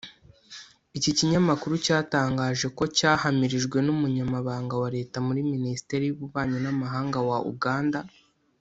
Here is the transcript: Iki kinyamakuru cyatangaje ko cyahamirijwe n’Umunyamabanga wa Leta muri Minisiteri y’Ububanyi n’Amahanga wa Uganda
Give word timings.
Iki 0.97 1.11
kinyamakuru 1.17 1.73
cyatangaje 1.85 2.67
ko 2.77 2.83
cyahamirijwe 2.97 3.77
n’Umunyamabanga 3.85 4.73
wa 4.81 4.89
Leta 4.95 5.17
muri 5.27 5.39
Minisiteri 5.53 6.03
y’Ububanyi 6.05 6.57
n’Amahanga 6.65 7.17
wa 7.29 7.39
Uganda 7.53 7.99